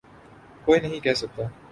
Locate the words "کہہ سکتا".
0.99-1.43